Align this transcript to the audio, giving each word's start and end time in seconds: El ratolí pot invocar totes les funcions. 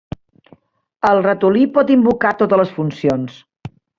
El 1.09 1.21
ratolí 1.25 1.67
pot 1.77 1.93
invocar 1.97 2.33
totes 2.41 2.61
les 2.63 2.75
funcions. 2.81 3.39